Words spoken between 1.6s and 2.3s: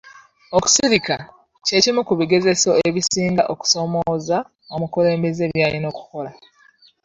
kye kimu ku